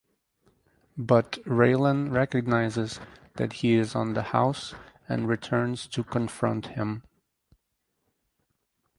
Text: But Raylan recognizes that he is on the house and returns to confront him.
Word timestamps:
But 0.97 1.33
Raylan 1.43 2.11
recognizes 2.11 2.99
that 3.35 3.53
he 3.53 3.75
is 3.75 3.93
on 3.93 4.15
the 4.15 4.23
house 4.23 4.73
and 5.07 5.27
returns 5.27 5.85
to 5.89 6.03
confront 6.03 6.65
him. 6.69 7.03